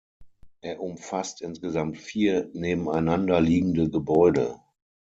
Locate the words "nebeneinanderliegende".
2.53-3.87